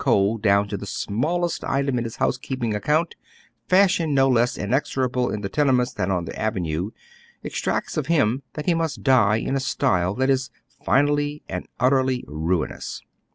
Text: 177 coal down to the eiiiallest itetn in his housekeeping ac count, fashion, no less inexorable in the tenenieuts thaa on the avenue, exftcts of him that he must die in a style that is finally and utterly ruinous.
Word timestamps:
177 0.03 0.13
coal 0.15 0.39
down 0.39 0.67
to 0.67 0.77
the 0.77 0.87
eiiiallest 0.87 1.59
itetn 1.61 1.95
in 1.99 2.03
his 2.05 2.15
housekeeping 2.15 2.71
ac 2.71 2.79
count, 2.85 3.13
fashion, 3.69 4.15
no 4.15 4.27
less 4.27 4.57
inexorable 4.57 5.29
in 5.29 5.41
the 5.41 5.47
tenenieuts 5.47 5.93
thaa 5.93 6.09
on 6.11 6.25
the 6.25 6.35
avenue, 6.35 6.89
exftcts 7.45 7.97
of 7.97 8.07
him 8.07 8.41
that 8.53 8.65
he 8.65 8.73
must 8.73 9.03
die 9.03 9.35
in 9.37 9.55
a 9.55 9.59
style 9.59 10.15
that 10.15 10.31
is 10.31 10.49
finally 10.83 11.43
and 11.47 11.67
utterly 11.79 12.23
ruinous. 12.25 13.03